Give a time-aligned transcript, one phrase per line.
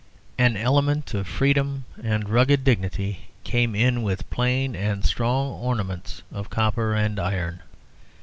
[0.39, 6.49] An element of freedom and rugged dignity came in with plain and strong ornaments of
[6.49, 7.59] copper and iron.